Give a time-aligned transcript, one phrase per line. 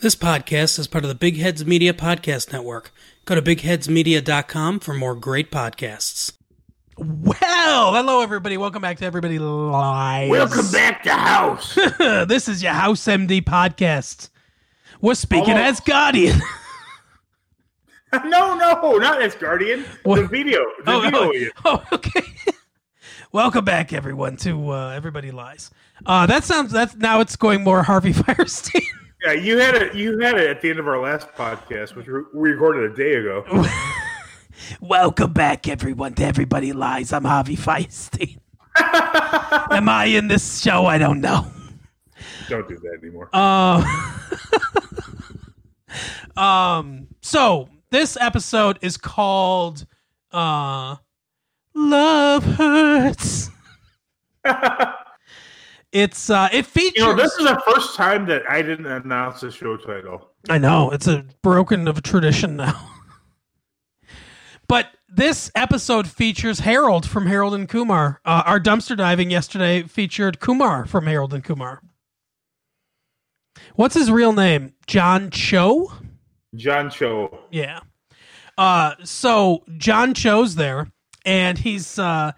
[0.00, 2.90] This podcast is part of the Big Heads Media Podcast Network.
[3.26, 6.32] Go to bigheadsmedia.com for more great podcasts.
[6.96, 8.56] Well, hello everybody.
[8.56, 10.30] Welcome back to Everybody Lies.
[10.30, 11.74] Welcome back to house.
[11.98, 14.30] this is your House MD podcast.
[15.02, 15.68] We're speaking Hello.
[15.68, 16.40] as Guardian.
[18.24, 19.84] no, no, not as Guardian.
[20.04, 20.16] What?
[20.16, 20.64] The video.
[20.86, 21.50] The oh, video.
[21.66, 22.22] oh, oh, okay.
[23.32, 25.70] Welcome back, everyone, to uh, Everybody Lies.
[26.06, 26.72] Uh, that sounds.
[26.72, 28.80] That's now it's going more Harvey Fierstein.
[29.22, 29.94] Yeah, you had it.
[29.94, 33.16] You had it at the end of our last podcast, which we recorded a day
[33.16, 33.44] ago.
[34.80, 37.12] Welcome back, everyone, to Everybody Lies.
[37.12, 38.38] I'm Harvey Fierstein.
[38.78, 40.86] Am I in this show?
[40.86, 41.46] I don't know.
[42.48, 43.28] Don't do that anymore.
[43.34, 43.84] Uh,
[46.40, 47.08] um.
[47.20, 49.84] So this episode is called
[50.32, 50.96] uh,
[51.74, 53.50] "Love Hurts."
[55.92, 56.92] It's uh, it features.
[56.96, 60.30] you know, this is the first time that I didn't announce the show title.
[60.48, 62.88] I know it's a broken of a tradition now.
[64.68, 68.20] but this episode features Harold from Harold and Kumar.
[68.24, 71.82] Uh, our dumpster diving yesterday featured Kumar from Harold and Kumar.
[73.74, 74.74] What's his real name?
[74.86, 75.92] John Cho.
[76.54, 77.40] John Cho.
[77.50, 77.80] Yeah.
[78.56, 80.92] Uh, so John Cho's there,
[81.24, 82.32] and he's uh,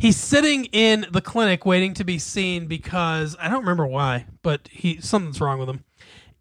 [0.00, 4.68] he's sitting in the clinic waiting to be seen because I don't remember why, but
[4.68, 5.84] he something's wrong with him,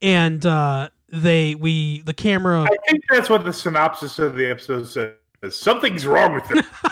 [0.02, 2.64] and uh, they we the camera.
[2.64, 5.14] I think that's what the synopsis of the episode says.
[5.52, 6.64] Something's wrong with him.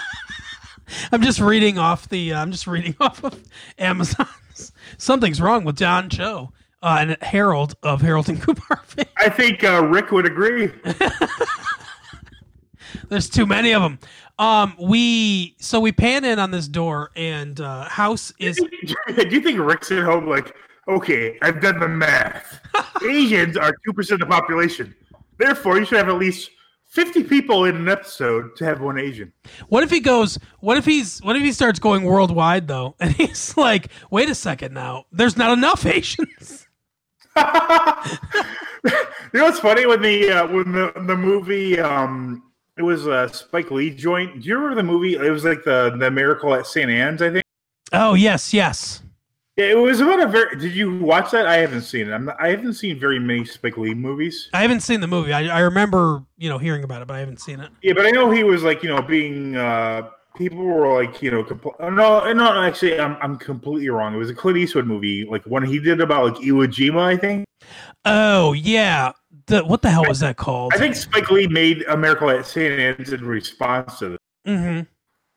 [1.11, 2.33] I'm just reading off the.
[2.33, 3.41] Uh, I'm just reading off of
[3.77, 4.27] Amazon.
[4.97, 6.51] Something's wrong with John Cho
[6.81, 8.81] uh, and Harold of Harold and Kumar.
[9.17, 10.71] I think uh, Rick would agree.
[13.09, 13.99] There's too many of them.
[14.39, 18.55] Um, we so we pan in on this door, and uh, house is
[19.07, 20.55] Do you think Rick's at home like,
[20.87, 22.59] okay, I've done the math.
[23.03, 24.95] Asians are 2% of the population.
[25.37, 26.51] Therefore, you should have at least
[26.87, 29.33] 50 people in an episode to have one Asian.
[29.67, 30.37] What if he goes?
[30.59, 31.19] What if he's?
[31.19, 32.95] What if he starts going worldwide though?
[32.99, 36.67] And he's like, "Wait a second, now there's not enough Asians."
[37.35, 37.43] you
[39.33, 42.41] know what's funny when the uh, when the the movie um
[42.77, 44.41] it was a Spike Lee joint.
[44.41, 45.15] Do you remember the movie?
[45.15, 46.89] It was like the the Miracle at St.
[46.89, 47.43] Anne's, I think.
[47.93, 49.01] Oh yes, yes.
[49.55, 50.55] Yeah, it was about a very.
[50.59, 51.47] Did you watch that?
[51.47, 52.13] I haven't seen it.
[52.13, 54.49] I'm not, I haven't seen very many Spike Lee movies.
[54.53, 55.33] I haven't seen the movie.
[55.33, 57.71] I, I remember, you know, hearing about it, but I haven't seen it.
[57.81, 59.55] Yeah, but I know he was like you know being.
[59.57, 62.61] uh People were like, you know, compl- oh, no, no.
[62.61, 64.13] Actually, I'm I'm completely wrong.
[64.13, 67.17] It was a Clint Eastwood movie, like one he did about like Iwo Jima, I
[67.17, 67.45] think.
[68.05, 69.13] Oh yeah.
[69.47, 70.73] The, what the hell was that called?
[70.73, 72.79] I think Spike Lee made A Miracle at St.
[72.79, 74.19] Anne's in response to this.
[74.45, 74.81] hmm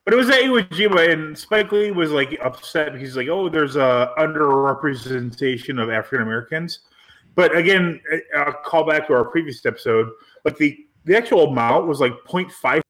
[0.05, 3.29] But it was at Iwo Jima, and Spike Lee was like upset because he's like,
[3.29, 6.81] "Oh, there's a underrepresentation of African Americans."
[7.37, 8.01] But again,
[8.37, 10.11] I'll call back to our previous episode.
[10.45, 12.81] Like the the actual amount was like 0.5.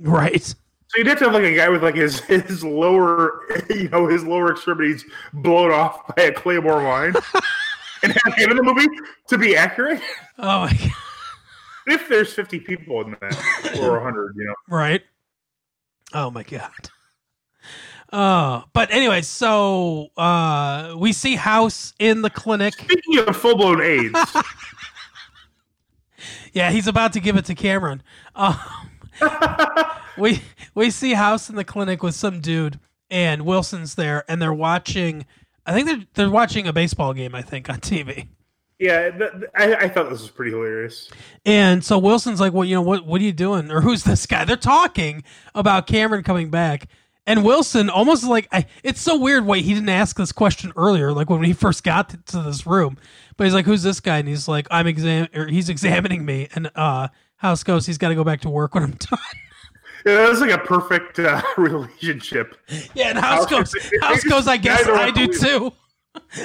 [0.00, 0.42] Right.
[0.42, 0.54] So
[0.98, 3.40] you'd have to have like a guy with like his his lower,
[3.70, 7.14] you know, his lower extremities blown off by a claymore mine,
[8.02, 8.88] and in the movie
[9.28, 10.00] to be accurate.
[10.38, 10.92] Oh my god.
[11.86, 14.54] If there's 50 people in that, or 100, you know.
[14.68, 15.02] Right.
[16.12, 16.90] Oh my god.
[18.12, 22.74] Uh, but anyway, so uh, we see House in the clinic.
[22.74, 24.18] Speaking of full blown AIDS,
[26.52, 28.02] Yeah, he's about to give it to Cameron.
[28.34, 28.58] Um,
[30.18, 30.42] we
[30.74, 32.80] we see House in the clinic with some dude,
[33.10, 35.26] and Wilson's there, and they're watching.
[35.66, 37.34] I think they're they're watching a baseball game.
[37.34, 38.28] I think on TV.
[38.78, 41.10] yeah, th- th- I, I thought this was pretty hilarious.
[41.44, 43.06] And so Wilson's like, "Well, you know what?
[43.06, 43.70] What are you doing?
[43.70, 45.22] Or who's this guy?" They're talking
[45.54, 46.88] about Cameron coming back,
[47.26, 49.44] and Wilson almost like I, it's so weird.
[49.46, 52.66] Wait, he didn't ask this question earlier, like when he first got to, to this
[52.66, 52.96] room.
[53.36, 56.48] But he's like, "Who's this guy?" And he's like, "I'm exam, or he's examining me."
[56.54, 59.18] And uh, House goes, "He's got to go back to work when I'm done."
[60.06, 62.56] Yeah, that was like a perfect uh, relationship.
[62.94, 64.46] Yeah, and House goes, House goes.
[64.48, 65.72] I guess I do too.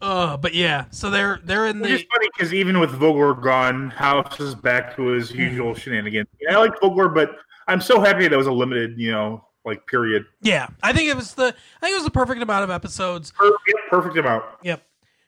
[0.00, 4.40] uh, but yeah, so they're they're in the funny because even with Vogler gone, House
[4.40, 6.28] is back to his usual shenanigans.
[6.40, 7.36] Yeah, I like Vogler, but
[7.68, 10.26] I'm so happy that was a limited, you know, like period.
[10.42, 10.68] yeah.
[10.82, 13.32] I think it was the I think it was the perfect amount of episodes.
[13.32, 14.44] Per- yeah, perfect amount.
[14.62, 14.82] Yep.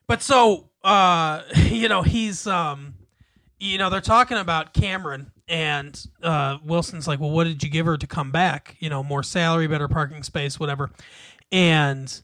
[0.06, 2.94] But so uh you know, he's um
[3.58, 7.87] you know, they're talking about Cameron and uh Wilson's like, "Well, what did you give
[7.87, 8.76] her to come back?
[8.81, 10.90] You know, more salary, better parking space, whatever."
[11.52, 12.22] And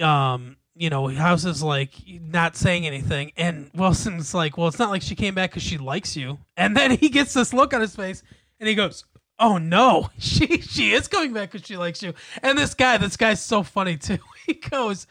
[0.00, 4.90] um you know, House is like not saying anything, and Wilson's like, "Well, it's not
[4.90, 7.80] like she came back because she likes you." And then he gets this look on
[7.80, 8.22] his face,
[8.60, 9.04] and he goes,
[9.38, 13.16] "Oh no, she she is coming back because she likes you." And this guy, this
[13.16, 14.18] guy's so funny too.
[14.46, 15.06] He goes,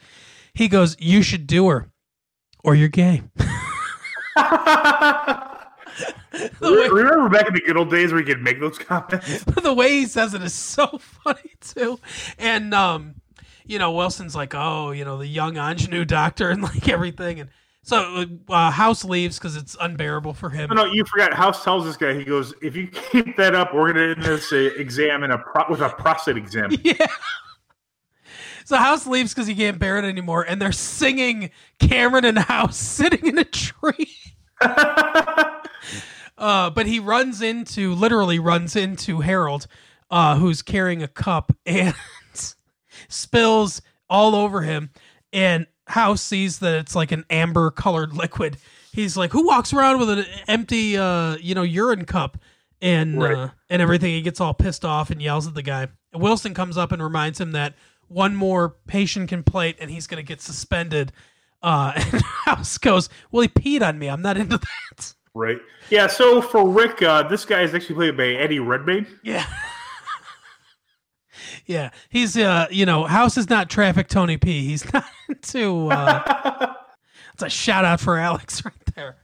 [0.54, 1.88] he goes, "You should do her,
[2.62, 3.22] or you're gay.
[6.60, 9.44] Re- Remember back in the good old days where you could make those comments?
[9.62, 11.98] the way he says it is so funny too.
[12.38, 13.16] And um,
[13.64, 17.50] you know, Wilson's like, oh, you know, the young ingenue doctor and like everything, and
[17.82, 20.70] so uh, House leaves because it's unbearable for him.
[20.70, 21.32] No, no, you forgot.
[21.32, 24.22] House tells this guy, he goes, if you keep that up, we're going to end
[24.24, 26.76] this uh, exam in a pro- with a prostate exam.
[26.82, 27.06] Yeah.
[28.64, 32.76] So House leaves because he can't bear it anymore, and they're singing Cameron and House
[32.76, 34.16] sitting in a tree.
[36.38, 39.66] Uh, but he runs into, literally runs into Harold,
[40.10, 41.94] uh, who's carrying a cup and
[43.08, 44.90] spills all over him.
[45.32, 48.56] And House sees that it's like an amber colored liquid.
[48.92, 52.38] He's like, "Who walks around with an empty, uh, you know, urine cup?"
[52.82, 53.36] And Right.
[53.36, 54.10] uh, and everything.
[54.12, 55.88] He gets all pissed off and yells at the guy.
[56.14, 57.74] Wilson comes up and reminds him that
[58.08, 61.12] one more patient complaint and he's going to get suspended.
[61.62, 64.08] Uh, and House goes, "Well, he peed on me.
[64.08, 65.58] I'm not into that." Right.
[65.90, 69.06] Yeah, so for Rick, uh, this guy is actually played by Eddie Redmayne.
[69.22, 69.44] Yeah.
[71.66, 74.66] yeah, he's uh, you know, House is not traffic Tony P.
[74.66, 76.72] He's not into uh
[77.34, 79.16] It's a shout out for Alex right there.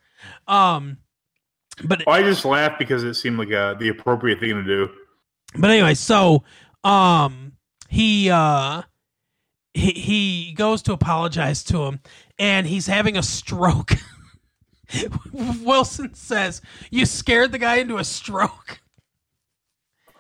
[0.47, 0.99] Um
[1.83, 4.91] but I just laughed because it seemed like uh, the appropriate thing to do.
[5.57, 6.45] but anyway, so
[6.85, 7.55] um
[7.89, 8.83] he uh
[9.73, 12.01] he he goes to apologize to him
[12.39, 13.93] and he's having a stroke.
[15.33, 16.61] Wilson says,
[16.91, 18.81] "You scared the guy into a stroke."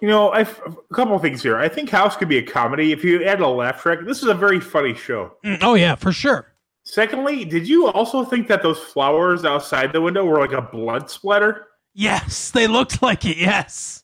[0.00, 0.46] You know, I, a
[0.94, 1.56] couple of things here.
[1.58, 4.00] I think House could be a comedy if you add a laugh track.
[4.04, 5.36] This is a very funny show.
[5.44, 6.48] Mm, Oh yeah, for sure.
[6.84, 11.08] Secondly, did you also think that those flowers outside the window were like a blood
[11.08, 11.69] splatter?
[11.94, 13.36] Yes, they looked like it.
[13.36, 14.02] Yes.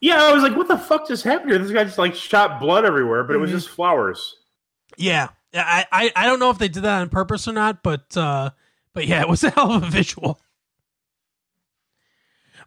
[0.00, 1.58] Yeah, I was like, what the fuck just happened here?
[1.58, 3.54] This guy just like shot blood everywhere, but it was Mhm.
[3.54, 4.36] just flowers.
[4.96, 7.82] Yeah, Yeah, I, I I don't know if they did that on purpose or not,
[7.82, 8.50] but uh,
[8.96, 10.40] but yeah, it was a hell of a visual.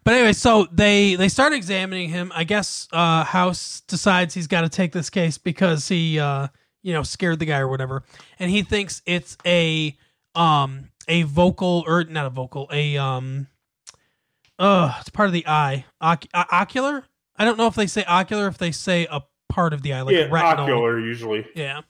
[0.04, 2.32] But anyway, so they they start examining him.
[2.34, 6.46] I guess uh, House decides he's got to take this case because he uh,
[6.82, 8.04] you know scared the guy or whatever,
[8.38, 9.98] and he thinks it's a
[10.36, 13.48] um a vocal or not a vocal a um
[14.60, 17.04] uh it's part of the eye Oc- uh, ocular.
[17.36, 20.02] I don't know if they say ocular if they say a part of the eye
[20.02, 20.64] like yeah, retinal.
[20.66, 21.44] ocular usually.
[21.56, 21.80] Yeah.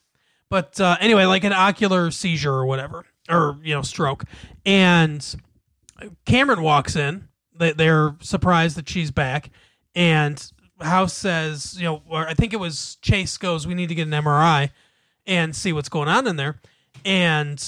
[0.48, 4.24] But uh, anyway, like an ocular seizure or whatever, or, you know, stroke.
[4.66, 5.24] And
[6.24, 7.28] Cameron walks in.
[7.54, 9.50] They, they're surprised that she's back.
[9.94, 10.42] And
[10.80, 14.06] House says, you know, or I think it was Chase goes, we need to get
[14.06, 14.70] an MRI
[15.26, 16.60] and see what's going on in there.
[17.04, 17.62] And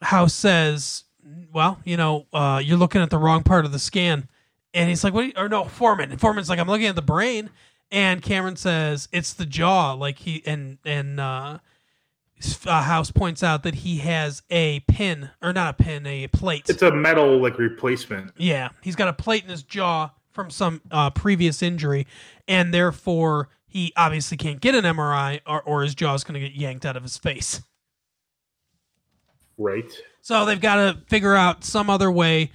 [0.00, 1.04] House says,
[1.52, 4.28] well, you know, uh, you're looking at the wrong part of the scan.
[4.74, 5.36] And he's like, what?
[5.36, 6.16] Or no, Foreman.
[6.16, 7.50] Foreman's like, I'm looking at the brain.
[7.90, 9.92] And Cameron says, it's the jaw.
[9.92, 11.58] Like he, and, and, uh,
[12.66, 16.68] uh, House points out that he has a pin, or not a pin, a plate.
[16.68, 18.32] It's a metal like replacement.
[18.36, 22.06] Yeah, he's got a plate in his jaw from some uh, previous injury,
[22.48, 26.54] and therefore he obviously can't get an MRI, or, or his jaw's going to get
[26.56, 27.62] yanked out of his face.
[29.56, 29.92] Right.
[30.20, 32.50] So they've got to figure out some other way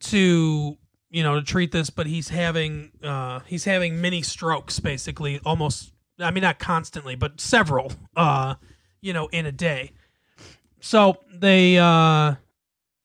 [0.00, 0.76] to
[1.10, 5.92] you know to treat this, but he's having uh, he's having mini strokes basically, almost.
[6.18, 7.92] I mean, not constantly, but several.
[8.14, 8.54] Uh,
[9.02, 9.90] you know, in a day.
[10.80, 12.36] So they uh,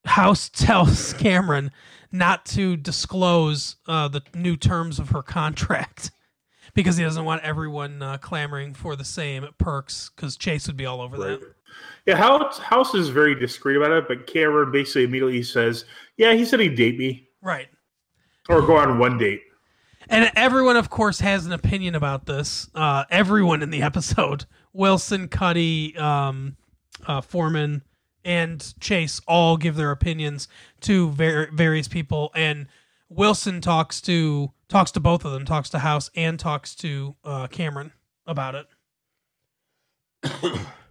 [0.06, 1.72] House tells Cameron
[2.12, 6.12] not to disclose uh, the new terms of her contract
[6.74, 10.86] because he doesn't want everyone uh, clamoring for the same perks because Chase would be
[10.86, 11.40] all over Right.
[11.40, 11.54] that.
[12.06, 15.84] Yeah, House, House is very discreet about it, but Cameron basically immediately says,
[16.16, 17.68] "Yeah, he said he'd date me Right.
[18.48, 19.42] or go on one date."
[20.10, 22.70] And everyone, of course, has an opinion about this.
[22.74, 24.46] Uh, everyone in the episode
[24.78, 26.56] Wilson, Cuddy, um,
[27.08, 27.84] uh, Foreman,
[28.24, 30.48] and Chase all give their opinions
[30.82, 32.32] to ver- various people.
[32.36, 32.68] And
[33.10, 37.48] Wilson talks to talks to both of them, talks to House and talks to uh,
[37.48, 37.92] Cameron
[38.28, 38.56] about
[40.24, 40.60] it.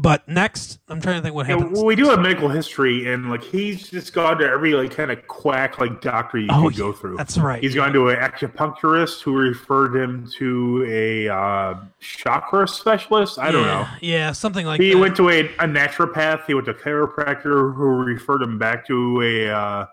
[0.00, 1.72] but next, I'm trying to think what Yeah, happens.
[1.78, 5.10] well, we do have medical history, and like he's just gone to every like kind
[5.10, 7.16] of quack like doctor you Oh, could go through.
[7.16, 7.62] That's right.
[7.62, 13.38] He's gone to an acupuncturist who referred him to a uh, chakra specialist.
[13.38, 13.86] I don't know.
[14.00, 14.84] Yeah, something like that.
[14.84, 14.98] He that.
[14.98, 16.44] went to a, a naturopath.
[16.46, 19.86] He went to a chiropractor who referred him back to a uh,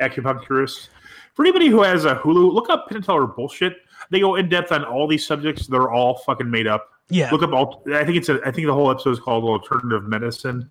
[0.00, 0.88] acupuncturist.
[1.34, 3.76] For anybody who has a Hulu, look up Penn and Teller bullshit.
[4.10, 5.66] They go in depth on all these subjects.
[5.66, 6.90] They're all fucking made up.
[7.08, 7.30] Yeah.
[7.30, 7.82] Look up all.
[7.92, 8.40] I think it's a.
[8.44, 10.68] I think the whole episode is called alternative medicine.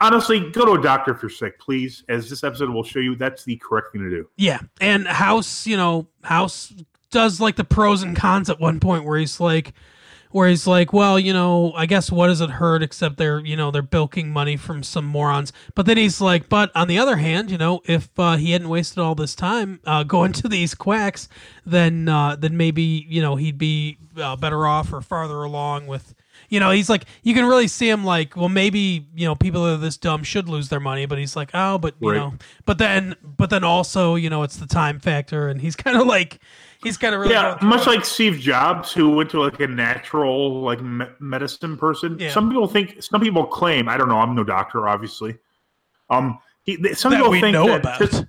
[0.00, 2.04] Honestly, go to a doctor if you're sick, please.
[2.08, 4.28] As this episode will show you, that's the correct thing to do.
[4.36, 6.72] Yeah, and House, you know, House
[7.10, 9.72] does like the pros and cons at one point where he's like,
[10.30, 13.56] where he's like, well, you know, I guess what does it hurt except they're, you
[13.56, 15.52] know, they're bilking money from some morons.
[15.74, 18.68] But then he's like, but on the other hand, you know, if uh, he hadn't
[18.68, 21.28] wasted all this time uh, going to these quacks,
[21.66, 26.14] then uh, then maybe you know he'd be uh, better off or farther along with.
[26.48, 29.64] You know, he's like, you can really see him like, well, maybe you know, people
[29.64, 32.16] that are this dumb should lose their money, but he's like, oh, but you Right.
[32.16, 35.96] know, but then, but then also, you know, it's the time factor, and he's kind
[35.96, 36.40] of like,
[36.82, 40.60] he's kind of really Yeah, much like Steve Jobs, who went to like a natural
[40.62, 42.18] like me- medicine person.
[42.18, 42.30] Yeah.
[42.32, 43.88] Some people think, some people claim.
[43.88, 44.18] I don't know.
[44.18, 45.36] I'm no doctor, obviously.
[46.08, 48.26] Um, he, some that people think that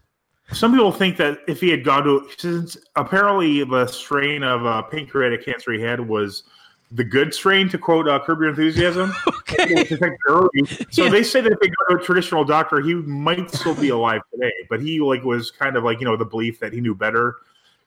[0.53, 4.81] some people think that if he had gone to since apparently the strain of uh,
[4.83, 6.43] pancreatic cancer he had was
[6.91, 9.13] the good strain to quote uh, Curb Your Enthusiasm.
[9.51, 9.73] Okay.
[9.75, 10.49] which affected early.
[10.91, 11.09] So Yeah.
[11.09, 14.21] they say that if they go to a traditional doctor, he might still be alive
[14.33, 14.53] today.
[14.69, 17.35] But he like was kind of like you know the belief that he knew better.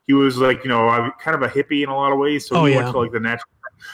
[0.06, 2.46] He was like you know kind of a hippie in a lot of ways.
[2.46, 2.80] So Oh, he yeah.
[2.82, 3.49] went to like the natural.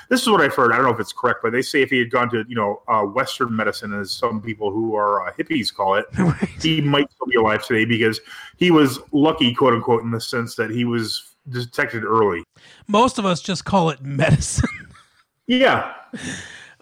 [0.09, 0.73] This is what I've heard.
[0.73, 2.57] I don't know if it's correct, but they say if he had gone to you
[2.57, 6.07] know uh, Western medicine, as some people who are uh, hippies call it,
[6.61, 8.21] he might still be alive today because
[8.57, 12.43] he was lucky, quote unquote, in the sense that he was detected early.
[12.89, 14.69] Most of us just call it medicine.
[15.51, 15.95] Yeah,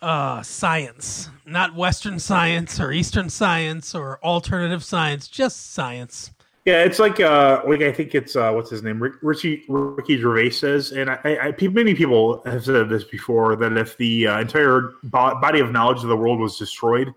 [0.02, 6.32] uh, science, not Western science or Eastern science or alternative science, just science.
[6.66, 10.20] Yeah, it's like uh, like I think it's uh, what's his name, Rick, Richie Ricky
[10.20, 14.38] Gervais says, and I, I, many people have said this before that if the uh,
[14.38, 17.14] entire bo- body of knowledge of the world was destroyed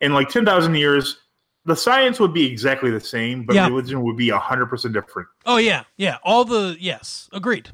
[0.00, 1.18] in like ten thousand years,
[1.66, 3.66] the science would be exactly the same, but Yeah.
[3.66, 5.28] religion would be hundred percent different.
[5.44, 6.16] Oh yeah, yeah.
[6.22, 7.68] All the yes, agreed.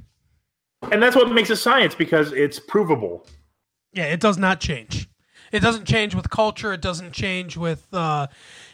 [0.91, 3.27] And that's what makes it science because it's provable.
[3.93, 5.09] Yeah, it does not change.
[5.53, 6.73] It doesn't change with culture.
[6.73, 7.87] It doesn't change with.
[7.93, 8.27] Uh,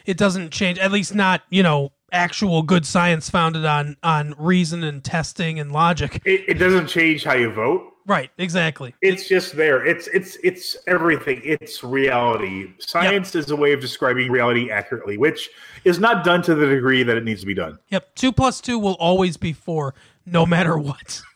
[0.05, 0.79] it doesn't change.
[0.79, 5.71] At least not you know actual good science founded on on reason and testing and
[5.71, 6.21] logic.
[6.25, 7.85] It, it doesn't change how you vote.
[8.05, 8.31] Right.
[8.39, 8.95] Exactly.
[9.01, 9.85] It's just there.
[9.85, 11.41] It's it's it's everything.
[11.43, 12.73] It's reality.
[12.79, 15.49] Science is a way of describing reality accurately, which
[15.83, 17.77] is not done to the degree that it needs to be done.
[17.89, 18.15] Yep.
[18.15, 19.93] Two plus two will always be four,
[20.25, 21.21] no matter what.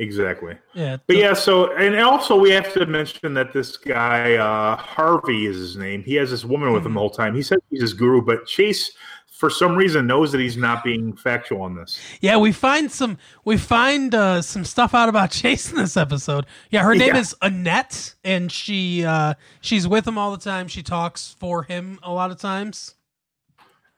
[0.00, 0.56] Exactly.
[0.74, 0.96] Yeah.
[1.06, 5.56] But yeah, so and also we have to mention that this guy uh, Harvey is
[5.56, 6.02] his name.
[6.02, 7.34] He has this woman with him the whole time.
[7.34, 8.92] He says he's his guru, but Chase,
[9.26, 12.00] for some reason, knows that he's not being factual on this.
[12.22, 16.46] Yeah, we find some we find uh, some stuff out about Chase in this episode.
[16.70, 17.20] Yeah, her name Yeah.
[17.20, 20.66] is Annette, and she uh, she's with him all the time.
[20.66, 22.94] She talks for him a lot of times.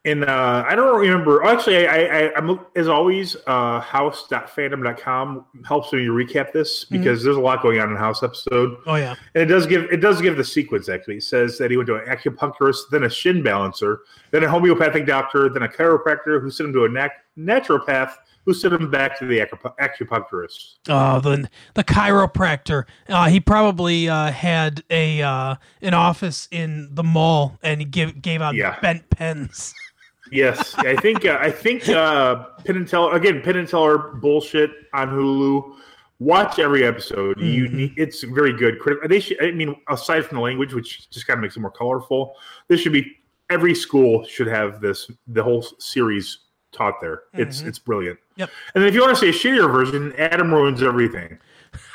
[0.04, 1.44] And uh, I don't remember.
[1.44, 3.36] Actually, I, I, I'm as always.
[3.46, 8.22] Uh, House.fandom.com helps me recap this because there's a lot going on in the House
[8.22, 8.76] episode.
[8.86, 11.18] Oh yeah, And it does give it does give the sequence actually.
[11.18, 14.00] It says that he went to an acupuncturist, then a shin balancer,
[14.32, 18.12] then a homeopathic doctor, then a chiropractor who sent him to a nat- naturopath
[18.44, 20.78] who sent him back to the acup- acupuncturist.
[20.88, 22.84] oh the the chiropractor.
[23.08, 28.20] Uh, he probably uh, had a uh, an office in the mall, and he give,
[28.20, 28.80] gave out Yeah.
[28.80, 29.72] bent pens.
[30.32, 33.42] Yes, I think uh, I think uh, Penn and Teller again.
[33.42, 35.76] Penn and Teller bullshit on Hulu.
[36.20, 37.38] Watch every episode.
[37.40, 38.78] You need, it's very good.
[39.08, 39.42] They should.
[39.42, 42.34] I mean, aside from the language, which just kind of makes it more colorful,
[42.68, 43.18] this should be
[43.50, 45.10] every school should have this.
[45.26, 46.38] The whole series
[46.72, 47.24] taught there.
[47.34, 48.18] It's it's brilliant.
[48.36, 48.50] Yep.
[48.74, 51.38] And then if you want to say a shittier version, Adam ruins everything.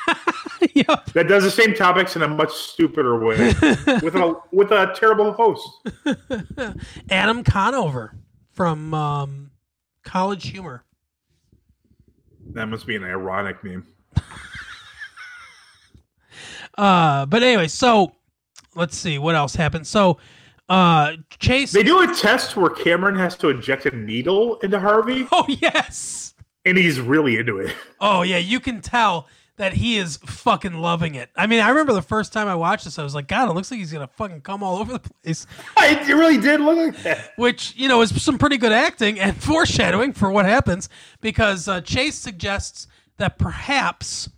[0.74, 1.06] yep.
[1.12, 3.36] That does the same topics in a much stupider way
[4.02, 5.68] with a with a terrible host.
[7.10, 8.14] Adam Conover
[8.58, 9.52] from um,
[10.02, 10.82] College Humor.
[12.54, 13.86] That must be an ironic name.
[16.76, 18.12] Uh, but anyway, so
[18.76, 19.84] let's see what else happened.
[19.84, 20.18] So
[20.68, 21.72] uh, Chase.
[21.72, 26.34] They do a test where Cameron has to inject a needle into Harvey, Oh yes.
[26.64, 27.74] and he's really into it.
[28.00, 29.26] Oh yeah, you can tell
[29.58, 31.30] that he is fucking loving it.
[31.36, 33.52] I mean, I remember the first time I watched this, I was like, God, it
[33.52, 35.46] looks like he's gonna fucking come all over the place.
[35.80, 37.32] It really did look like that.
[37.36, 40.88] Which you know is some pretty good acting and foreshadowing for what happens
[41.20, 42.86] because uh, Chase suggests
[43.18, 44.28] that perhaps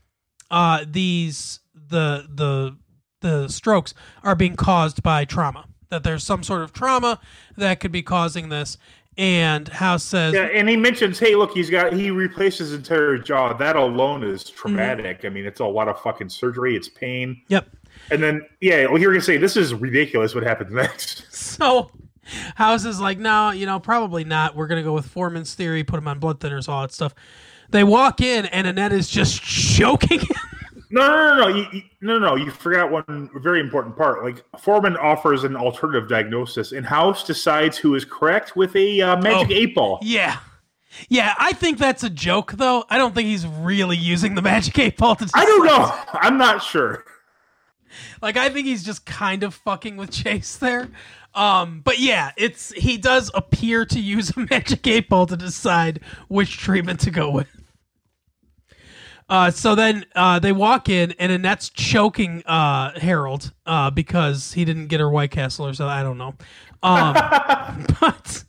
[0.50, 2.76] uh, these the the
[3.20, 5.66] the strokes are being caused by trauma.
[5.90, 7.20] That there's some sort of trauma
[7.56, 8.78] that could be causing this.
[9.18, 13.18] And House says, Yeah, and he mentions, hey, look, he's got he replaced his entire
[13.18, 13.52] jaw.
[13.52, 14.56] That alone is mm-hmm.
[14.56, 15.24] traumatic.
[15.24, 16.76] I mean, it's a lot of fucking surgery.
[16.76, 17.42] It's pain.
[17.48, 17.68] "Yep."
[18.10, 20.34] And then, yeah, well, you're gonna say this is ridiculous.
[20.34, 21.26] What happens next?
[21.50, 21.90] So
[22.54, 24.54] House is like, no, you know, probably not.
[24.54, 27.14] We're gonna go with Foreman's theory, put him on blood thinners, all that stuff.
[27.70, 30.39] They walk in and Annette is just choking him.
[30.92, 32.34] No, no, no, no, you, you, no, no.
[32.36, 34.24] You forgot one very important part.
[34.24, 39.16] Like Foreman offers an alternative diagnosis, and House decides who is correct with a uh,
[39.22, 39.54] magic Oh.
[39.54, 39.98] eight ball.
[40.02, 40.38] yeah.
[41.08, 42.84] Yeah, I think that's a joke, though.
[42.90, 45.30] I don't think he's really using the magic eight ball to.
[45.34, 45.96] I don't know.
[46.14, 47.04] I'm not sure.
[48.20, 50.88] Like, I think he's just kind of fucking with Chase there.
[51.32, 56.00] Um, but yeah, it's he does appear to use a magic eight ball to decide
[56.26, 57.48] which treatment to go with.
[59.30, 64.64] Uh, so then uh, they walk in, and Annette's choking uh, Harold uh, because he
[64.64, 65.92] didn't get her White Castle or something.
[65.92, 66.34] I don't know.
[66.82, 67.14] Um,
[68.00, 68.44] but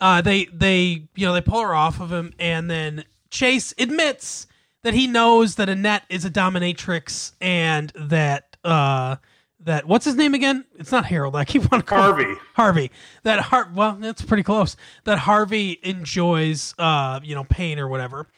[0.00, 4.46] uh, they they you know they pull her off of him, and then Chase admits
[4.84, 9.16] that he knows that Annette is a dominatrix, and that uh,
[9.60, 10.64] that what's his name again?
[10.78, 11.36] It's not Harold.
[11.36, 12.40] I keep wanting to call him- Harvey.
[12.54, 12.90] Harvey.
[13.24, 14.76] That Har well, that's pretty close.
[15.04, 18.28] That Harvey enjoys uh, you know, pain or whatever.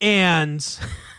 [0.00, 0.64] And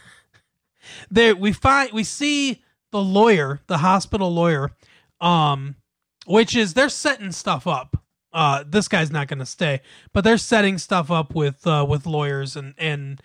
[1.09, 4.71] there we find we see the lawyer, the hospital lawyer,
[5.21, 5.75] um,
[6.25, 8.03] which is they're setting stuff up.
[8.31, 9.81] Uh, this guy's not going to stay,
[10.13, 13.21] but they're setting stuff up with uh, with lawyers and and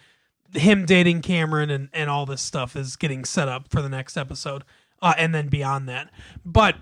[0.54, 4.16] him dating Cameron and and all this stuff is getting set up for the next
[4.16, 4.64] episode,
[5.02, 6.10] uh, and then beyond that.
[6.44, 6.76] But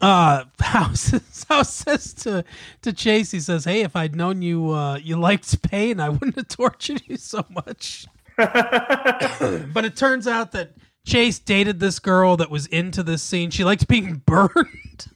[0.00, 1.12] uh House
[1.48, 2.44] House says to
[2.82, 6.36] to Chase, he says, Hey, if I'd known you uh you liked pain, I wouldn't
[6.36, 8.06] have tortured you so much.
[8.36, 10.72] but it turns out that
[11.06, 13.50] Chase dated this girl that was into this scene.
[13.50, 15.06] She liked being burned.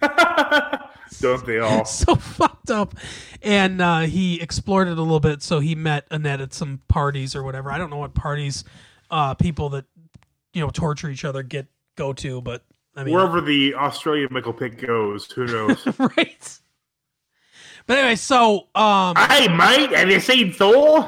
[1.20, 1.84] Don't they all?
[1.84, 2.94] so fucked up.
[3.42, 5.42] And uh, he explored it a little bit.
[5.42, 7.70] So he met Annette at some parties or whatever.
[7.70, 8.64] I don't know what parties
[9.10, 9.84] uh, people that
[10.52, 11.66] you know torture each other get
[11.96, 12.64] go to, but
[12.96, 15.86] I mean, Wherever the Australian Michael Pitt goes, who knows?
[15.98, 16.58] right.
[17.86, 21.06] But anyway, so um, hey, mate, have you seen Thor?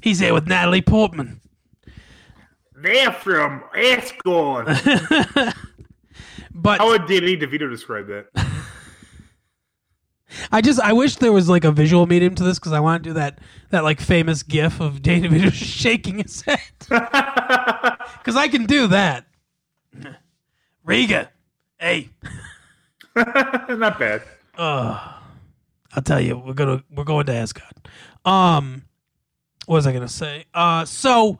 [0.00, 1.40] He's there with Natalie Portman.
[2.74, 4.68] They're from Asgard.
[6.52, 8.26] But How would Danny DeVito describe that?
[10.52, 13.02] I just I wish there was like a visual medium to this because I want
[13.02, 13.38] to do that
[13.70, 19.26] that like famous GIF of Danny DeVito shaking his head because I can do that.
[20.84, 21.30] Riga,
[21.78, 22.10] hey,
[23.16, 24.22] Not bad.
[24.56, 27.72] I'll tell you, we're gonna we're going to Asgard.
[28.24, 28.82] Um,
[29.66, 30.44] what was I gonna say?
[30.54, 31.38] Uh, so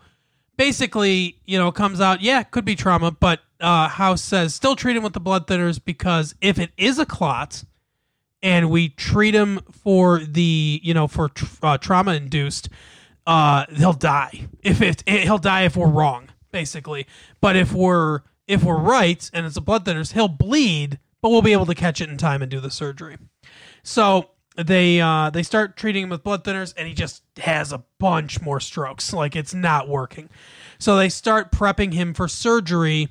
[0.57, 4.77] basically, you know, it comes out, yeah, could be trauma, but uh, House says still
[4.77, 7.65] treat him with the blood thinners because if it is a clot,
[8.43, 12.69] and we treat him for the you know for tr- uh, trauma induced,
[13.27, 14.49] uh, he'll die.
[14.63, 17.07] If it, he'll die if we're wrong, basically.
[17.41, 21.43] But if we're if we're right and it's a blood thinners, he'll bleed, but we'll
[21.43, 23.17] be able to catch it in time and do the surgery.
[23.83, 27.85] So they uh, they start treating him with blood thinners, and he just has a
[27.99, 29.13] bunch more strokes.
[29.13, 30.29] Like it's not working.
[30.79, 33.09] So they start prepping him for surgery.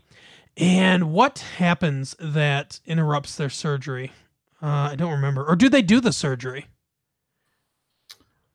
[0.57, 4.11] And what happens that interrupts their surgery?
[4.61, 5.45] Uh, I don't remember.
[5.45, 6.65] Or do they do the surgery?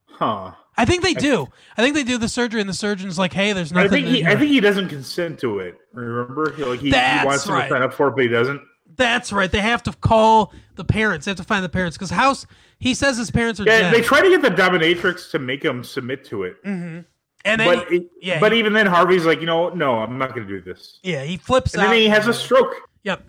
[0.06, 0.52] Huh.
[0.76, 1.46] I think they do.
[1.76, 4.16] I think they do the surgery, and the surgeon's like, "Hey, there's I nothing." think
[4.16, 4.26] he.
[4.26, 5.78] I think he doesn't consent to it.
[5.92, 7.68] Remember, he, like he, he wants him right.
[7.68, 8.60] to sign up for it, but he doesn't.
[8.96, 9.50] That's right.
[9.50, 11.24] They have to call the parents.
[11.26, 12.46] They have to find the parents because House.
[12.78, 15.64] He says his parents are Yeah, dead, they try to get the dominatrix to make
[15.64, 17.04] him submit to it, and
[17.44, 20.18] then but he- it, yeah, but he- even then, Harvey's like, you know, no, I'm
[20.18, 20.98] not going to do this.
[21.02, 21.90] yeah, he flips And out.
[21.90, 22.74] then he has a stroke.
[23.04, 23.22] Yep.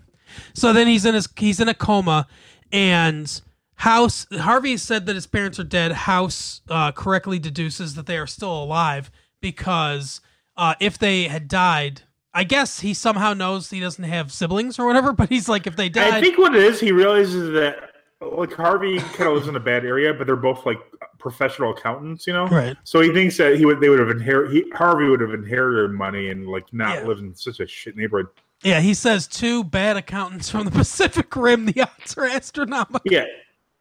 [0.54, 2.28] So then he's in his he's in a coma,
[2.72, 3.42] and
[3.76, 5.92] House Harvey said that his parents are dead.
[5.94, 10.20] House uh, correctly deduces that they are still alive because
[10.58, 12.02] uh, if they had died,
[12.36, 15.14] I guess he somehow knows he doesn't have siblings or whatever.
[15.18, 18.54] But he's like, if they die, I think what it is, he realizes that like
[18.54, 20.78] Harvey kind of lives in a bad area, but they're both like
[21.20, 22.46] professional accountants, you know.
[22.48, 22.76] Right.
[22.84, 26.30] So he thinks that he would they would have inherited Harvey would have inherited money
[26.30, 27.08] and like not Yeah.
[27.08, 28.28] lived in such a shit neighborhood.
[28.64, 31.66] yeah, he says two bad accountants from the Pacific Rim.
[31.66, 33.02] The odds are astronomical.
[33.06, 33.26] Yeah.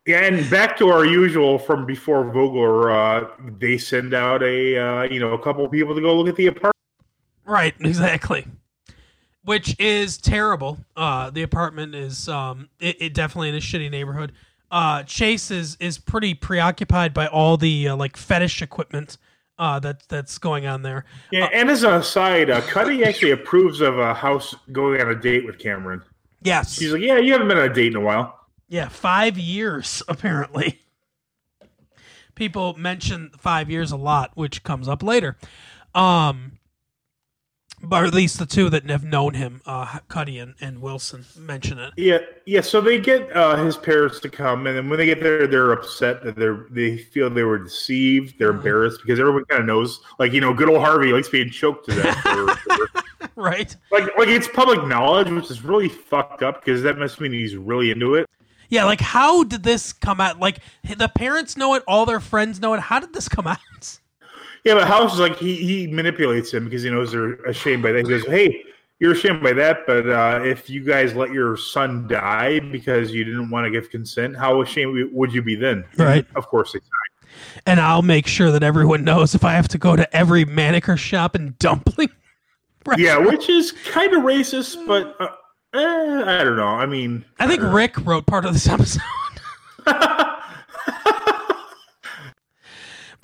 [0.07, 5.03] Yeah, and back to our usual from before Vogler, uh, they send out a uh,
[5.05, 6.75] you know a couple people to go look at the apartment.
[7.45, 8.47] Right, exactly.
[9.45, 10.79] Which is terrible.
[10.97, 14.33] Uh, the apartment is um, it, it definitely in a shitty neighborhood.
[14.71, 19.19] Uh, Chase is is pretty preoccupied by all the uh, like fetish equipment
[19.59, 21.05] uh, that that's going on there.
[21.31, 25.15] Yeah, and as an aside, uh, Cuddy actually approves of a house going on a
[25.15, 26.03] date with Cameron.
[26.43, 29.39] Yes, She's like, "Yeah, you haven't been on a date in a while." yeah, five
[29.39, 30.81] years apparently.
[32.35, 35.37] People mention five years a lot, which comes up later.
[35.95, 36.59] Um,
[37.89, 41.79] but at least the two that have known him, uh, Cuddy and, and Wilson, mention
[41.79, 41.93] it.
[41.97, 42.61] Yeah, yeah.
[42.61, 45.73] So they get uh, his parents to come, and then when they get there, they're
[45.73, 48.39] upset that they're they feel they were deceived.
[48.39, 51.51] They're embarrassed because everyone kind of knows, like you know, good old Harvey likes being
[51.51, 52.27] choked to death.
[52.27, 52.89] or- or-
[53.37, 53.75] Right.
[53.91, 57.57] like, like it's public knowledge, which is really fucked up because that must mean he's
[57.57, 58.29] really into it.
[58.69, 60.39] Yeah, like how did this come out?
[60.39, 60.59] Like
[60.97, 62.81] the parents know it, all their friends know it.
[62.81, 63.59] How did this come out?
[64.65, 67.93] Yeah, but House is like he he manipulates him because he knows they're ashamed by
[67.93, 68.05] that.
[68.07, 68.65] He goes, "Hey,
[68.99, 73.25] you're ashamed by that, but uh, if you guys let your son die because you
[73.25, 76.27] didn't want to give consent, how ashamed would you be then?" Right.
[76.35, 77.31] Of course they die.
[77.67, 80.97] And I'll make sure that everyone knows if I have to go to every manicure
[80.97, 82.11] shop and Dumpling.
[82.99, 85.29] Yeah, which is kind of racist, but uh,
[85.73, 86.67] eh, I don't know.
[86.67, 89.01] I mean, I think Rick wrote part of this episode.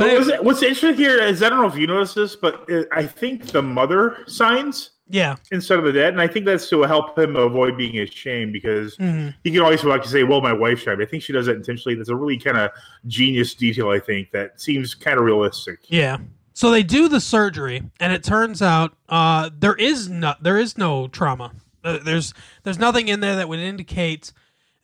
[0.00, 2.88] But it- what's interesting here is I don't know if you noticed this, but it,
[2.92, 6.82] I think the mother signs yeah, instead of the dad, and I think that's to
[6.82, 9.34] help him avoid being ashamed because Mhm.
[9.42, 11.56] he can always like to say, "Well, my wife signed." I think she does that
[11.56, 11.96] intentionally.
[11.96, 12.70] That's a really kind of
[13.08, 13.90] genius detail.
[13.90, 15.80] I think that seems kind of realistic.
[15.88, 16.18] yeah.
[16.52, 20.76] So they do the surgery, and it turns out uh, there is no there is
[20.78, 21.52] no trauma.
[21.82, 22.32] Uh, there's
[22.62, 24.32] there's nothing in there that would indicate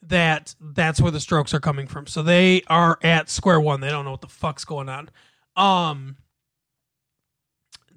[0.01, 2.07] that that's where the strokes are coming from.
[2.07, 3.81] So they are at square one.
[3.81, 5.09] They don't know what the fuck's going on.
[5.55, 6.17] Um.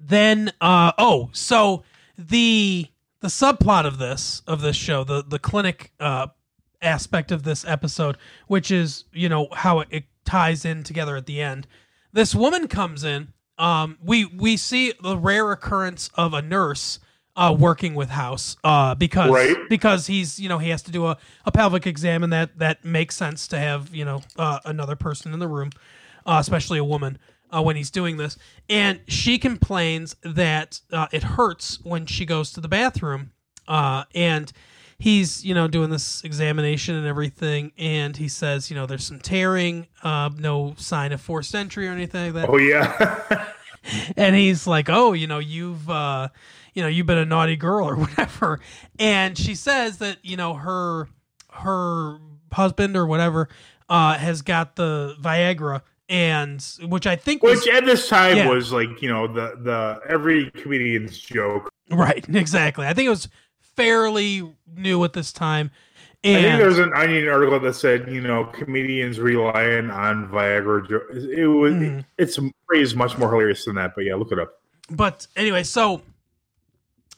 [0.03, 1.83] Then uh oh so
[2.17, 2.87] the
[3.19, 6.27] the subplot of this of this show the the clinic uh
[6.81, 11.27] aspect of this episode which is you know how it, it ties in together at
[11.27, 11.67] the end
[12.11, 16.99] this woman comes in um we we see the rare occurrence of a nurse
[17.35, 19.55] uh working with house uh because Right.
[19.69, 22.83] because he's you know he has to do a, a pelvic exam and that that
[22.83, 25.69] makes sense to have you know uh, another person in the room
[26.25, 27.17] uh, especially a woman
[27.53, 28.37] uh, when he's doing this.
[28.69, 33.31] And she complains that uh, it hurts when she goes to the bathroom
[33.67, 34.51] uh, and
[34.99, 39.19] he's you know doing this examination and everything and he says you know there's some
[39.19, 42.49] tearing uh, no sign of forced entry or anything like that.
[42.49, 43.51] Oh yeah,
[44.17, 46.27] and he's like, "Oh, you know, you've uh,
[46.73, 48.59] you know, you've been a naughty girl or whatever."
[48.99, 51.07] And she says that you know her
[51.53, 52.17] her
[52.51, 53.49] husband or whatever
[53.89, 58.49] uh, has got the Viagra, and which I think was which at this time Yeah.
[58.49, 61.69] was like you know the the every comedian's joke.
[61.89, 62.85] right, exactly.
[62.87, 63.27] I think it was
[63.75, 65.71] fairly new at this time,
[66.23, 70.27] I think and there was an Onion article that said, you know, comedians relying on
[70.29, 70.87] Viagra.
[70.87, 72.05] jo- It was Mhm.
[72.17, 74.59] it's phrase much more hilarious than that, but yeah, look it up.
[74.89, 76.01] but anyway, so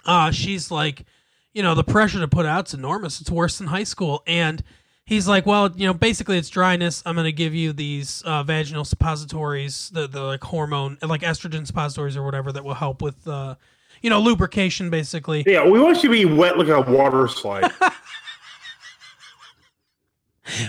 [0.06, 1.06] uh she's like,
[1.54, 3.22] you know, the pressure to put out's enormous.
[3.22, 4.24] It's worse than high school.
[4.28, 4.63] And
[5.06, 7.04] he's like, well, you know, basically it's dryness.
[7.06, 12.18] I'm gonna give you these uh, vaginal suppositories, the the like hormone like estrogen suppositories
[12.18, 13.56] or whatever that will help with uh
[14.02, 15.44] you know, lubrication basically.
[15.48, 17.72] Yeah, we want you to be wet like a water slide.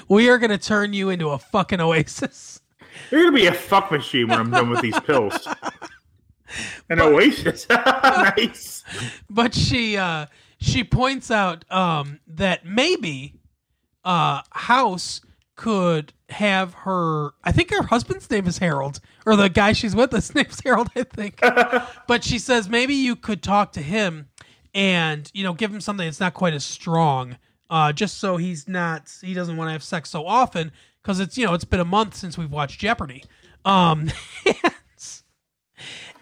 [0.08, 2.60] We are gonna turn you into a fucking oasis.
[3.10, 5.48] You're gonna be a fuck machine when I'm done with these pills.
[6.90, 8.84] An oasis, nice.
[9.30, 10.26] but she uh
[10.58, 13.34] she points out um that maybe
[14.04, 15.20] uh house
[15.56, 20.10] could have her i think her husband's name is harold or the guy she's with
[20.10, 21.40] his name's harold i think.
[22.08, 24.28] But she says maybe you could talk to him
[24.74, 27.36] and you know give him something that's not quite as strong
[27.70, 31.38] uh just so he's not he doesn't want to have sex so often because it's
[31.38, 33.22] you know it's been a month since we've watched jeopardy.
[33.64, 34.10] Um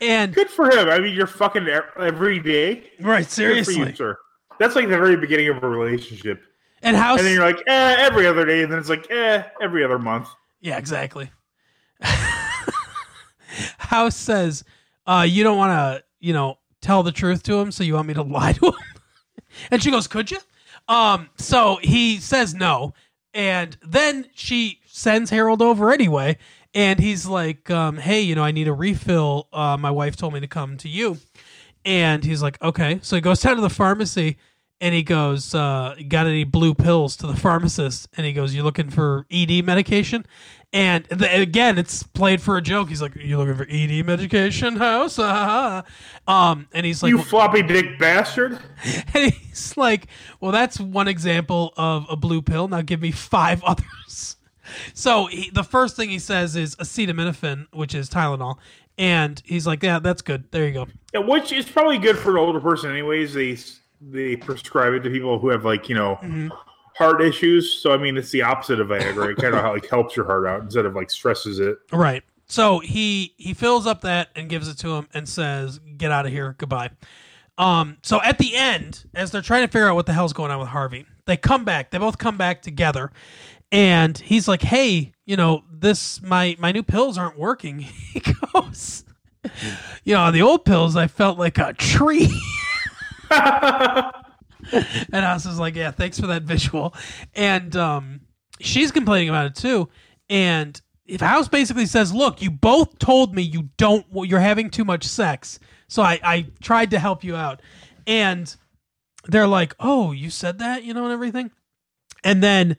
[0.03, 0.89] and Good for him.
[0.89, 1.67] I mean, you're fucking
[1.99, 2.91] every day.
[3.01, 4.19] right seriously you, sir.
[4.59, 6.43] That's like the very beginning of a relationship,
[6.83, 9.43] and house and then you're like, eh, every other day, and then it's like, eh,
[9.61, 10.29] every other month.
[10.61, 11.31] Yeah, exactly.
[13.79, 14.65] House says,
[15.07, 18.09] uh, you don't want to, you know, tell the truth to him, so you want
[18.09, 18.75] me to lie to him?
[19.71, 20.39] and she goes, could you?
[20.89, 22.95] Um, so he says no.
[23.35, 26.39] And then she sends Harold over anyway.
[26.75, 29.49] And he's like, um, hey, you know, I need a refill.
[29.53, 31.19] Uh, my wife told me to come to you.
[31.85, 33.01] And he's like, okay.
[33.03, 34.39] So he goes down to the pharmacy
[34.81, 38.09] and he goes, uh, got any blue pills to the pharmacist?
[38.17, 40.27] And he goes, "You're looking for ED medication?
[40.73, 42.89] And th- again, it's played for a joke.
[42.89, 45.19] He's like, you looking for ED medication, house?
[46.29, 48.59] Um, and he's like, you floppy dick bastard.
[49.15, 50.07] and he's like,
[50.41, 52.69] well, that's one example of a blue pill.
[52.69, 54.37] Now give me five others.
[54.95, 58.57] So he, the first thing he says is acetaminophen, which is Tylenol.
[58.99, 60.45] And he's like, yeah, that's good.
[60.51, 60.87] There you go.
[61.15, 63.33] Yeah, which is probably good for an older person, anyways.
[63.35, 63.57] They
[64.01, 66.49] they prescribe it to people who have like you know Mm-hmm.
[66.97, 67.73] heart issues.
[67.73, 69.31] So I mean, it's the opposite of Viagra.
[69.33, 71.79] It kind of like helps your heart out instead of like stresses it.
[71.91, 72.23] Right.
[72.47, 76.27] So he he fills up that and gives it to him and says, "Get out
[76.27, 76.55] of here.
[76.59, 76.91] Goodbye."
[77.57, 77.97] Um.
[78.03, 80.59] So at the end, as they're trying to figure out what the hell's going on
[80.59, 81.91] with Harvey, they come back.
[81.91, 83.11] They both come back together,
[83.73, 87.81] and he's like, "Hey, you know this my my new pills aren't working."
[88.13, 89.05] He goes,
[90.05, 92.31] "You know, on the old pills, I felt like a tree."
[93.31, 94.13] and
[95.13, 96.95] I was just like, "Yeah, thanks for that visual."
[97.35, 98.21] And um,
[98.61, 99.89] she's complaining about it too.
[100.29, 104.85] And if House basically says, "Look, you both told me you don't, you're having too
[104.85, 105.59] much sex,
[105.89, 107.63] so I, I tried to help you out,"
[108.07, 108.55] and
[109.27, 111.51] they're like, "Oh, you said that," you know, and everything,
[112.23, 112.77] and then.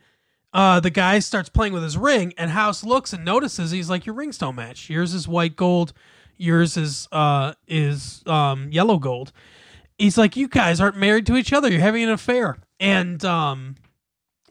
[0.53, 3.71] Uh, the guy starts playing with his ring, and House looks and notices.
[3.71, 4.89] He's like, "Your rings don't match.
[4.89, 5.93] Yours is white gold.
[6.37, 9.31] Yours is uh is um yellow gold."
[9.97, 11.69] He's like, "You guys aren't married to each other.
[11.69, 13.75] You're having an affair." And um,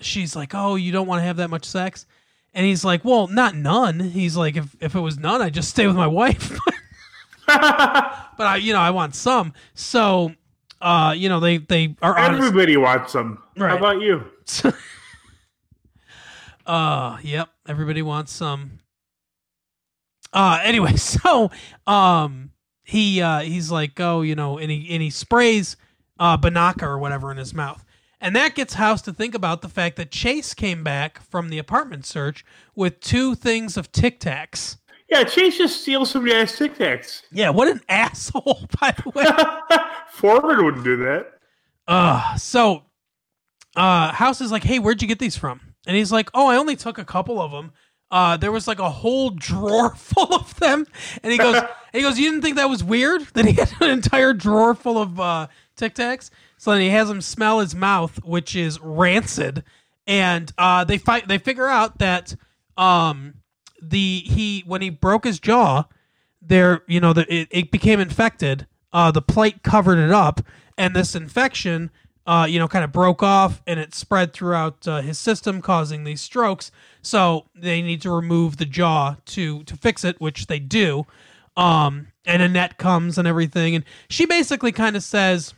[0.00, 2.06] she's like, "Oh, you don't want to have that much sex,"
[2.52, 5.70] and he's like, "Well, not none." He's like, "If if it was none, I'd just
[5.70, 6.58] stay with my wife."
[7.46, 9.52] but I, you know, I want some.
[9.74, 10.32] So,
[10.80, 12.42] uh, you know, they they are honest.
[12.42, 13.42] Everybody wants some.
[13.56, 13.70] Right.
[13.70, 14.24] How about you?
[16.66, 17.48] uh, yep.
[17.66, 18.78] Everybody wants some.
[20.32, 21.50] Uh, anyway, so
[21.86, 22.50] um,
[22.84, 25.76] he uh he's like, oh, you know, and he and he sprays
[26.18, 27.84] uh Binaca or whatever in his mouth.
[28.20, 31.58] And that gets House to think about the fact that Chase came back from the
[31.58, 32.44] apartment search
[32.76, 34.76] with two things of Tic Tacs.
[35.10, 37.22] Yeah, Chase just steals some guy's Tic Tacs.
[37.32, 39.26] Yeah, what an asshole, by the way.
[40.12, 41.32] Foreman wouldn't do that.
[41.88, 42.84] Uh, so
[43.74, 45.71] uh, House is like, hey, where'd you get these from?
[45.86, 47.72] And he's like, oh, I only took a couple of them.
[48.10, 50.86] Uh, there was like a whole drawer full of them.
[51.22, 53.72] And he goes, and he goes, you didn't think that was weird that he had
[53.80, 56.30] an entire drawer full of uh, Tic Tacs?
[56.58, 59.64] So then he has him smell his mouth, which is rancid,
[60.06, 61.26] and uh, they fight.
[61.26, 62.36] They figure out that
[62.76, 63.34] um,
[63.82, 65.86] the he when he broke his jaw,
[66.40, 68.68] there you know the, it, it became infected.
[68.92, 70.40] Uh, the plate covered it up,
[70.78, 71.90] and this infection,
[72.26, 76.04] uh, you know, kind of broke off, and it spread throughout uh, his system, causing
[76.04, 76.70] these strokes.
[77.02, 81.06] So they need to remove the jaw to to fix it, which they do.
[81.56, 85.54] Um, and Annette comes and everything, and she basically kind of says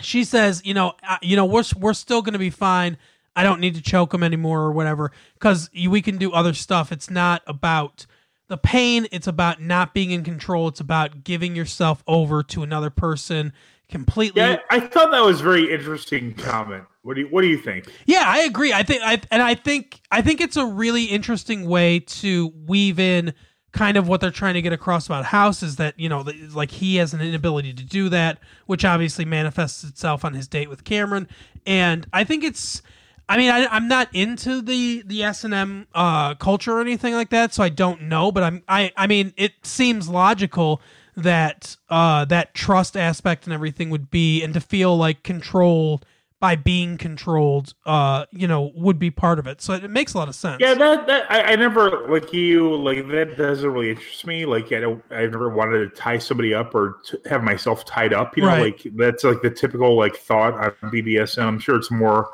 [0.00, 2.96] she says, you know, uh, you know, we're we're still going to be fine.
[3.36, 6.90] I don't need to choke him anymore or whatever because we can do other stuff.
[6.90, 8.06] It's not about
[8.48, 9.06] the pain.
[9.12, 10.66] It's about not being in control.
[10.68, 13.52] It's about giving yourself over to another person
[13.90, 14.42] completely.
[14.42, 16.84] Yeah, I thought that was a very interesting comment.
[17.02, 17.90] What do you What do you think?
[18.06, 18.72] Yeah, I agree.
[18.72, 22.98] I think, I, and I think, I think it's a really interesting way to weave
[22.98, 23.34] in
[23.72, 26.24] kind of what they're trying to get across about House is that you know,
[26.54, 30.68] like he has an inability to do that, which obviously manifests itself on his date
[30.68, 31.28] with Cameron.
[31.66, 32.82] And I think it's,
[33.28, 37.14] I mean, I, I'm not into the the S and M uh, culture or anything
[37.14, 38.32] like that, so I don't know.
[38.32, 40.80] But I'm, I, I mean, it seems logical
[41.22, 46.06] that uh, that trust aspect and everything would be, and to feel like controlled
[46.40, 49.60] by being controlled, uh, you know, would be part of it.
[49.60, 50.58] So it makes a lot of sense.
[50.60, 54.46] Yeah, that that I, I never like you like that doesn't really interest me.
[54.46, 58.36] Like I don't, I never wanted to tie somebody up or have myself tied up.
[58.36, 58.60] You know, Right.
[58.84, 61.42] like that's like the typical like thought on BDSM.
[61.42, 62.28] I'm sure it's more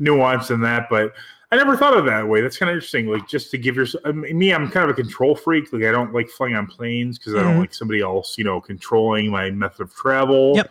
[0.00, 1.12] nuanced than that, but
[1.52, 2.40] I never thought of that way.
[2.40, 3.06] That's kind of interesting.
[3.08, 5.72] Like just to give yourself I mean, me, I'm kind of a control freak.
[5.72, 7.42] Like I don't like flying on planes because I Mhm.
[7.42, 10.52] don't like somebody else, you know, controlling my method of travel.
[10.56, 10.70] Yep.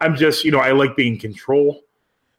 [0.00, 1.82] I'm just, you know, I like being in control.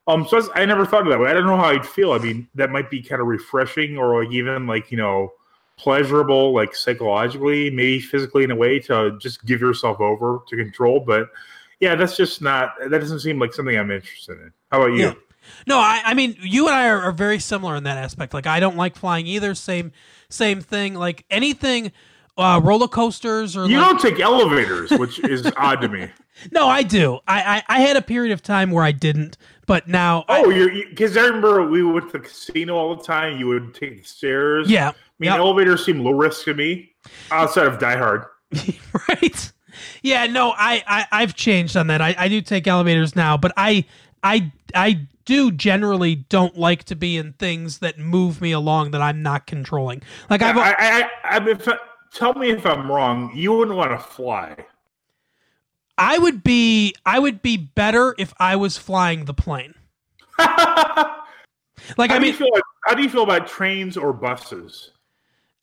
[0.07, 1.29] Um, so I, I never thought of that way.
[1.29, 2.13] I don't know how I'd feel.
[2.13, 5.33] I mean, that might be kind of refreshing, or like even like you know,
[5.77, 10.99] pleasurable, like psychologically, maybe physically in a way to just give yourself over to control.
[10.99, 11.29] But
[11.79, 12.73] yeah, that's just not.
[12.89, 14.51] That doesn't seem like something I'm interested in.
[14.71, 15.05] How about you?
[15.05, 15.13] Yeah.
[15.67, 18.33] No, I, I mean, you and I are, are very similar in that aspect.
[18.33, 19.55] Like, I don't like flying either.
[19.55, 19.91] Same,
[20.29, 20.93] same thing.
[20.95, 21.91] Like anything,
[22.37, 26.09] uh, roller coasters or You like, don't take elevators, which is odd to me.
[26.51, 27.19] no, I do.
[27.27, 30.49] I, I, I had a period of time where I didn't, but now, I- Oh,
[30.49, 33.37] you're because I remember we went to the casino all the time.
[33.37, 34.69] You would take the stairs.
[34.69, 35.39] yeah, I mean, Yep.
[35.39, 36.91] elevators seem low risk to me
[37.31, 38.25] outside of Die Hard.
[39.09, 39.51] right.
[40.01, 42.01] Yeah, no, I, I I've changed on that.
[42.01, 43.85] I, I do take elevators now, but I
[44.23, 49.01] I I do generally don't like to be in things that move me along that
[49.01, 50.01] I'm not controlling.
[50.27, 50.75] Like I've I, I,
[51.23, 51.67] I, I if,
[52.11, 53.31] tell me if I'm wrong.
[53.35, 54.55] You wouldn't want to fly.
[55.99, 59.75] I would be I would be better if I was flying the plane.
[60.37, 61.15] how,
[61.97, 64.89] Like I do you mean, feel about, how do you feel about trains or buses?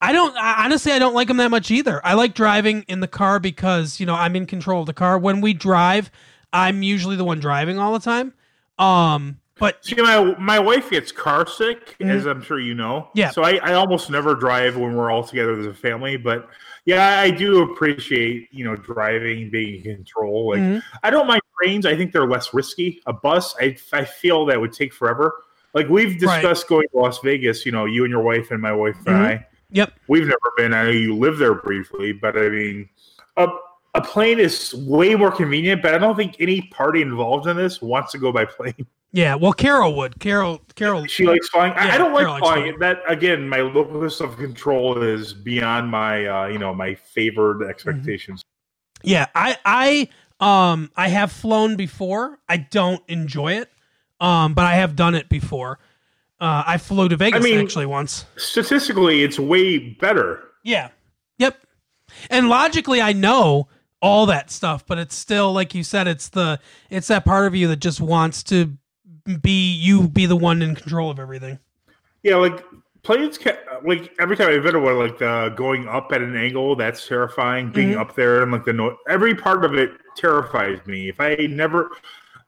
[0.01, 2.01] I don't I, honestly I don't like them that much either.
[2.07, 5.19] I like driving in the car because, you know, I'm in control of the car.
[5.19, 6.13] When we drive,
[6.53, 8.33] I'm usually the one driving all the time.
[8.79, 13.01] Um but See, my my wife gets car sick, as I'm sure you know.
[13.09, 13.19] Mm-hmm.
[13.19, 13.31] Yeah.
[13.31, 16.17] So I, I almost never drive when we're all together as a family.
[16.17, 16.49] But
[16.85, 20.51] yeah, I do appreciate you know driving, being in control.
[20.51, 20.83] Like Mhm.
[21.03, 21.87] I don't mind trains.
[21.87, 23.01] I think they're less risky.
[23.07, 25.33] A bus, I I feel that would take forever.
[25.75, 26.41] Like we've Right.
[26.43, 27.65] discussed going to Las Vegas.
[27.67, 29.27] You know, you and your wife and my wife and Mhm.
[29.27, 29.47] I.
[29.71, 29.93] Yep.
[30.09, 30.73] We've never been.
[30.73, 32.89] I know you live there briefly, but I mean,
[33.37, 33.49] a
[33.95, 35.81] a plane is way more convenient.
[35.83, 38.75] But I don't think any party involved in this wants to go by plane.
[39.17, 40.21] Yeah, well, Carol would.
[40.21, 41.07] Carol, Carol.
[41.07, 41.73] She likes flying.
[41.73, 42.79] I- Yeah, I don't like Carol flying.
[42.81, 48.43] That again, my locus of control is beyond my uh, you know my favored expectations.
[49.03, 50.09] Yeah, I, I,
[50.71, 52.39] um, I have flown before.
[52.47, 53.71] I don't enjoy it,
[54.21, 55.79] um, but I have done it before.
[56.39, 58.27] Uh, I flew to Vegas mean- actually once.
[58.37, 60.43] Statistically, it's way better.
[60.63, 60.91] Yeah.
[61.39, 61.57] Yep.
[62.29, 63.69] And logically, I know
[64.03, 66.07] all that stuff, but it's still like you said.
[66.07, 68.77] It's the it's that part of you that just wants to
[69.43, 71.59] be you be the one in control of everything.
[72.23, 72.65] Yeah, like
[73.03, 73.39] planes.
[73.39, 76.77] Ca- like every time I've been to one, like the going up at an angle,
[76.77, 77.71] that's terrifying.
[77.71, 78.01] Being Mhm.
[78.01, 81.09] up there and like the no- every part of it terrifies me.
[81.09, 81.91] If I never,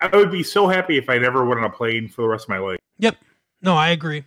[0.00, 2.44] I would be so happy if I never went on a plane for the rest
[2.44, 2.78] of my life.
[2.98, 3.16] Yep.
[3.62, 4.24] No, I agree.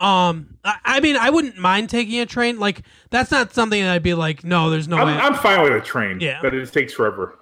[0.00, 2.58] Um, I, I mean, I wouldn't mind taking a train.
[2.58, 5.14] Like that's not something that I'd be like, no, there's no I'm, way.
[5.14, 6.40] I'm fine with a train, Yeah.
[6.42, 7.38] but it takes forever.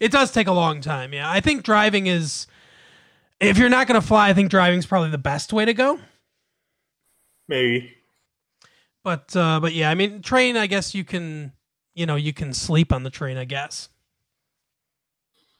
[0.00, 1.12] It does take a long time.
[1.14, 2.46] Yeah, I think driving is.
[3.40, 5.74] If you're not going to fly, I think driving is probably the best way to
[5.74, 5.98] go.
[7.48, 7.92] Maybe.
[9.04, 10.56] But uh, but yeah, I mean, train.
[10.56, 11.52] I guess you can,
[11.94, 13.36] you know, you can sleep on the train.
[13.36, 13.88] I guess.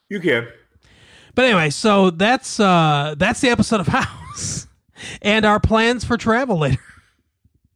[0.08, 0.48] You can.
[1.34, 4.66] But anyway, so that's uh that's the episode of House,
[5.22, 6.80] and our plans for travel later.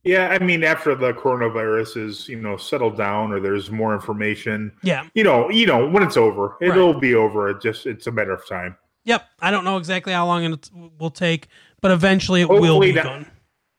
[0.02, 4.72] Yeah, I mean, after the coronavirus is you know settled down, or there's more information,
[4.82, 5.04] Yeah.
[5.14, 7.50] you know, you know, when it's over, it'll be over.
[7.50, 8.76] It just it's a matter of time.
[9.04, 9.24] Yep.
[9.40, 11.48] I don't know exactly how long it will take,
[11.80, 13.26] but eventually it will be that- gone.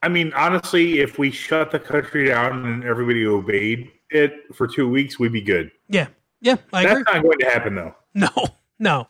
[0.04, 4.90] I mean, honestly, if we shut the country down and everybody obeyed it for two
[4.90, 5.70] weeks, we'd be good.
[5.90, 6.08] Yeah.
[6.42, 6.56] Yeah.
[6.74, 7.14] I That's agree.
[7.14, 7.96] not going to happen, though.
[8.16, 8.30] No.
[8.80, 9.08] No.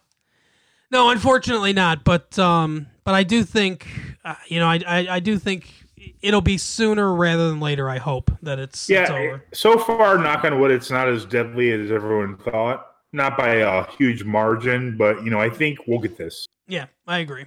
[0.91, 1.10] No.
[1.12, 2.04] Unfortunately, not.
[2.04, 2.88] But um.
[3.04, 3.88] But I do think,
[4.24, 5.74] uh, you know, I, I I do think
[6.21, 7.89] it'll be sooner rather than later.
[7.89, 9.43] I hope that it's it's Yeah, over.
[9.54, 12.90] so far, knock on wood, it's not as deadly as everyone thought.
[13.13, 16.45] Not by a huge margin, but you know, I think we'll get this.
[16.67, 16.86] Yeah.
[17.08, 17.45] I agree.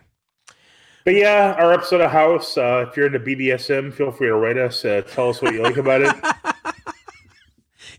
[1.05, 2.57] But yeah, our episode of House.
[2.57, 4.85] Uh, if you're into BDSM, feel free to write us.
[4.85, 6.14] Uh, tell us what you like about it.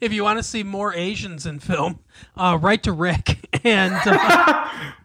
[0.01, 1.99] If you want to see more Asians in film,
[2.36, 4.69] uh, write to Rick and uh,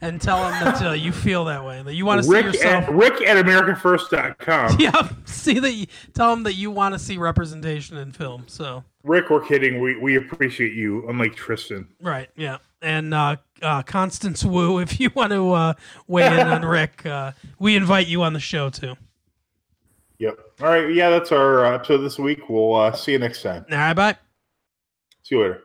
[0.00, 1.82] and tell him that uh, you feel that way.
[1.82, 2.84] That you want to see Rick yourself.
[2.84, 4.76] at, Rick at AmericanFirst.com.
[4.78, 5.72] yeah, see that.
[5.72, 8.44] You, tell him that you want to see representation in film.
[8.46, 9.80] So Rick, we're kidding.
[9.80, 11.88] We we appreciate you, unlike Tristan.
[12.00, 12.58] right, yeah.
[12.82, 15.74] And uh, uh, Constance Wu, if you want to uh,
[16.06, 18.94] weigh in on Rick, uh, we invite you on the show too.
[20.18, 20.38] Yep.
[20.60, 20.92] All right.
[20.92, 22.48] Yeah, that's our uh, episode this week.
[22.48, 23.64] We'll uh, see you next time.
[23.70, 24.16] All right, bye.
[25.22, 25.62] See you later.